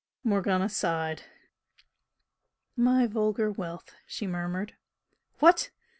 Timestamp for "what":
5.37-5.69